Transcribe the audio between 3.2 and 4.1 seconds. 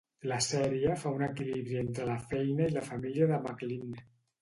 de McLean.